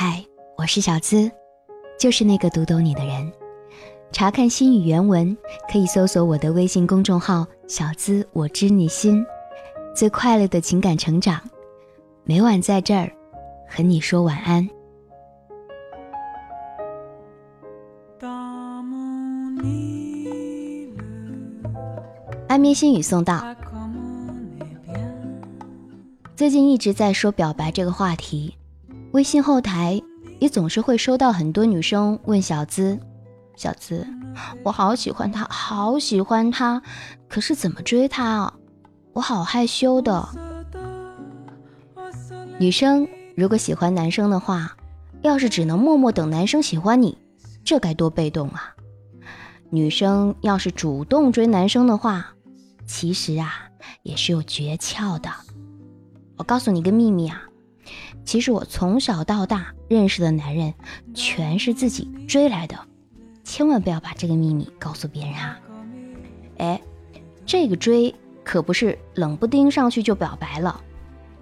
[0.00, 0.24] 嗨，
[0.56, 1.28] 我是小资，
[1.98, 3.32] 就是那个读懂你的人。
[4.12, 5.36] 查看心语原文，
[5.68, 9.26] 可以搜索我的微信公众号“小资我知你心”，
[9.96, 11.40] 最快乐的情感成长，
[12.22, 13.10] 每晚在这儿
[13.68, 14.68] 和你说晚安。
[22.46, 23.44] 安眠心语送到。
[26.36, 28.54] 最近一直在说表白这个话题，
[29.12, 30.00] 微信后台
[30.38, 32.98] 也总是会收到很多女生问小资
[33.56, 34.06] ：“小资，
[34.62, 36.82] 我好喜欢他，好喜欢他，
[37.28, 38.54] 可是怎么追他啊？
[39.14, 40.28] 我好害羞的。”
[42.60, 44.76] 女生如果喜欢男生的话，
[45.22, 47.16] 要是只能默默等男生喜欢你，
[47.64, 48.74] 这该多被动啊！
[49.70, 52.34] 女生要是主动追男生的话，
[52.86, 53.52] 其实啊
[54.02, 55.30] 也是有诀窍的。
[56.36, 57.42] 我告诉你个秘密啊，
[58.24, 60.74] 其实我从小到大认识的男人
[61.14, 62.78] 全是自己追来的，
[63.44, 65.58] 千万不要把这个秘密告诉别人啊！
[66.58, 66.80] 哎，
[67.46, 70.80] 这个追可不是冷不丁上去就表白了，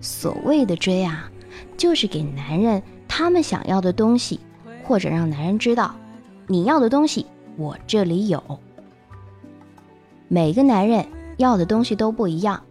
[0.00, 1.30] 所谓的追啊，
[1.76, 4.38] 就是给男人他们想要的东西，
[4.84, 5.94] 或者让男人知道
[6.46, 8.60] 你要的东西我这里有。
[10.28, 11.06] 每个男人
[11.38, 12.62] 要的东西都不一样，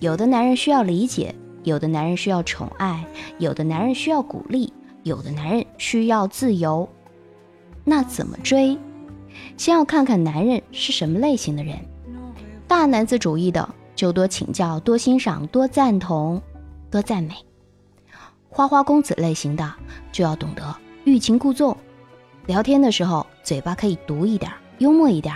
[0.00, 1.34] 有的男人需要理解。
[1.64, 3.06] 有的男人需要宠爱，
[3.38, 6.88] 有的男人需要鼓励，有的男人需要自由。
[7.84, 8.78] 那怎么追？
[9.56, 11.78] 先要看看男人是什么类型的人。
[12.66, 16.40] 大男子主义的就多请教、多欣赏、多赞同、
[16.90, 17.34] 多赞美。
[18.48, 19.74] 花花公子类型的
[20.10, 21.76] 就要懂得欲擒故纵。
[22.46, 25.34] 聊天的时候嘴巴可以毒一点，幽默一点，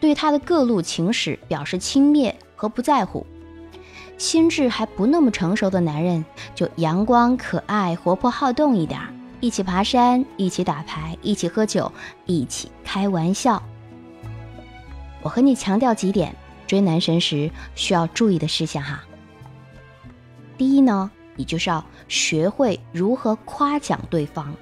[0.00, 3.26] 对他的各路情史表示轻蔑和不在乎。
[4.22, 9.00] 心智还不那么成熟的男人，就阳光、可爱、活泼、好动一点，
[9.40, 11.90] 一起爬山，一起打牌，一起喝酒，
[12.24, 13.60] 一起开玩笑。
[15.22, 16.36] 我和你强调几点
[16.68, 19.02] 追男神时需要注意的事项哈。
[20.56, 24.54] 第一呢，你就是要学会如何夸奖对方，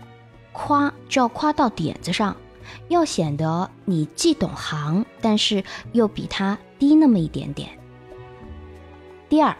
[0.52, 2.34] 夸就要夸到点子上，
[2.88, 5.62] 要显得你既懂行，但是
[5.92, 7.68] 又比他低那么一点点。
[9.30, 9.56] 第二，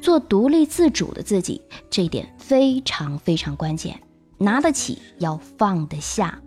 [0.00, 1.60] 做独立自主的自己，
[1.90, 4.00] 这一点非常非常关键。
[4.38, 6.40] 拿得起，要放得下。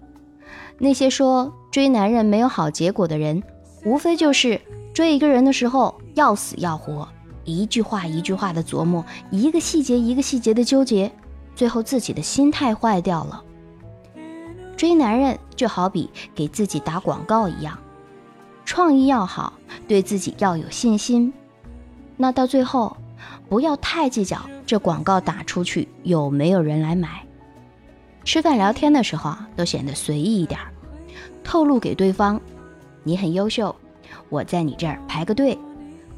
[0.77, 3.43] 那些说追男人没有好结果的人，
[3.83, 4.61] 无非就是
[4.93, 7.09] 追一个人的时候要死要活，
[7.43, 11.11] 一句话一句话的琢磨，一个细节一个细节的纠结，
[11.53, 13.43] 最后自己的心态坏掉了。
[14.77, 17.77] 追男人就好比给自己打广告一样，
[18.63, 19.51] 创意要好，
[19.85, 21.33] 对自己要有信心。
[22.17, 22.97] 那到最后，
[23.47, 27.23] 不要太计较这广告打出去有没有人来买。
[28.25, 30.59] 吃饭聊天的时候啊，都显得随意一点，
[31.43, 32.41] 透露给对方，
[33.03, 33.73] 你很优秀，
[34.29, 35.57] 我在你这儿排个队，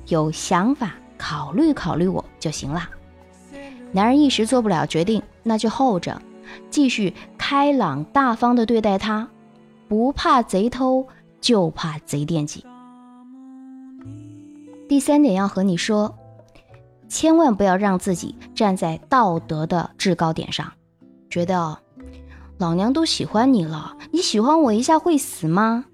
[0.07, 2.89] 有想法考虑考虑我就行了。
[3.91, 6.19] 男人一时做不了决定，那就候着，
[6.69, 9.27] 继续开朗大方的对待他，
[9.87, 11.05] 不怕贼偷，
[11.41, 12.65] 就怕贼惦记。
[14.89, 16.17] 第三点要和你说，
[17.07, 20.73] 千万不要让自己站在道德的制高点上，
[21.29, 21.77] 觉得
[22.57, 25.85] 老娘都喜欢你了，你喜欢我一下会死吗？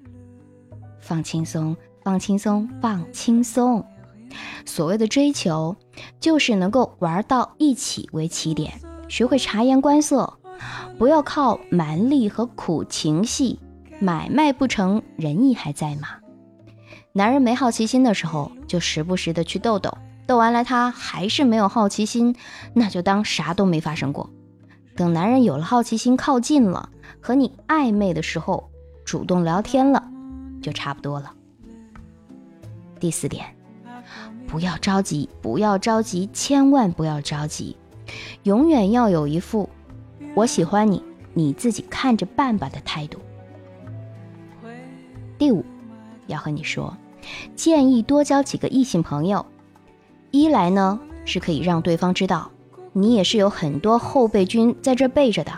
[1.01, 3.85] 放轻松，放轻松，放轻松。
[4.65, 5.75] 所谓的追求，
[6.21, 8.79] 就是能够玩到一起为起点，
[9.09, 10.39] 学会察言观色，
[10.97, 13.59] 不要靠蛮力和苦情戏，
[13.99, 16.07] 买卖不成仁义还在吗？
[17.17, 22.35] 男人没好奇心的时候，就时不时的去逗逗，逗完了他还是没有好奇心，
[22.73, 24.29] 那就当啥都没发生过。
[24.97, 26.89] 等男人有了好奇心，靠近了，
[27.21, 28.69] 和你暧昧的时候，
[29.05, 30.11] 主动聊天了，
[30.61, 31.31] 就差不多了。
[32.99, 33.45] 第四点，
[34.45, 37.77] 不要着急，不要着急，千万不要着急，
[38.43, 39.69] 永远要有一副
[40.35, 41.01] 我喜欢你，
[41.33, 43.21] 你自己看着办吧的态度。
[45.37, 45.63] 第五，
[46.27, 46.93] 要和你说。
[47.55, 49.45] 建议多交几个异性朋友，
[50.31, 52.51] 一来呢是可以让对方知道
[52.93, 55.51] 你也是有很多后备军在这备着的；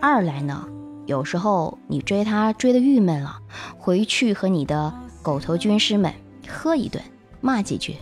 [0.00, 0.68] 二来呢，
[1.06, 3.38] 有时候你追他追的郁闷了，
[3.78, 4.92] 回去和你的
[5.22, 6.12] 狗头军师们
[6.48, 7.02] 喝一顿，
[7.40, 7.96] 骂几句，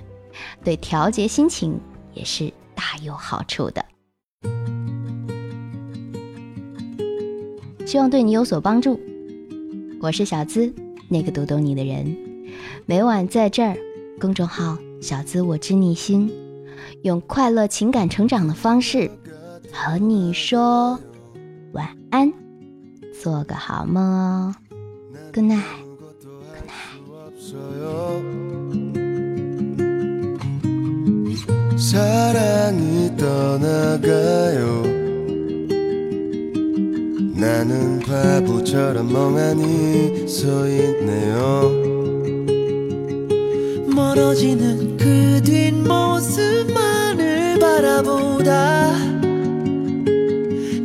[0.65, 1.79] 对调节心情
[2.15, 3.85] 也是大有好处的。
[7.87, 9.01] 希望对你有所帮助。
[10.01, 10.73] 我是小资，
[11.09, 12.28] 那个读懂你的人。
[12.89, 13.77] 每晚在这儿，
[14.19, 16.33] 公众号“小资我知你心”，
[17.05, 19.11] 用快乐情感成长的方式
[19.71, 20.99] 和你说
[21.73, 22.33] 晚安，
[23.23, 24.55] 做个好梦哦
[25.35, 26.99] ，Good night，Good night。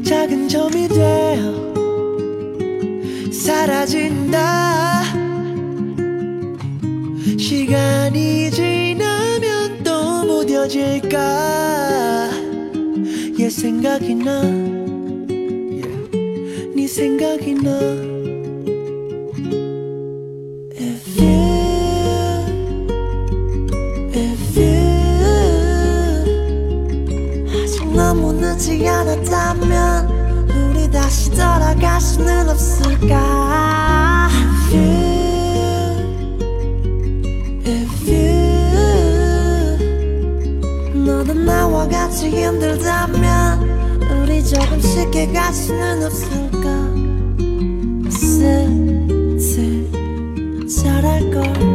[0.04, 1.74] 작은 점이 되어
[3.32, 5.04] 사라진다.
[7.38, 12.30] 시간이 지나면 또 무뎌질까?
[13.40, 15.82] 얘 생각이 나네
[16.88, 18.23] 생각이 나
[27.94, 34.30] 너무 늦지 않았다면 우리 다시 돌아갈 수는 없을까?
[34.32, 35.14] If you
[37.66, 38.26] If you
[41.06, 43.62] 너도 나와 같이 힘들다면
[44.24, 46.94] 우리 조금 쉽게 갈 수는 없을까?
[48.10, 49.88] 슬슬
[50.68, 51.73] 잘할걸